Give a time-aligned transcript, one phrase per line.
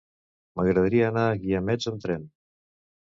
[0.59, 2.25] M'agradaria anar als Guiamets amb tren.